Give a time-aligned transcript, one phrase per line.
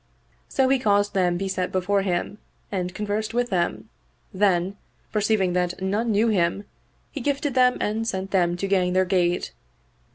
[0.49, 2.39] So he caused them be set before him
[2.71, 3.87] and conversed with them;
[4.33, 4.75] then,
[5.11, 6.63] perceiving that none knew him
[7.11, 9.51] he gifted them and sent them to gang their gait.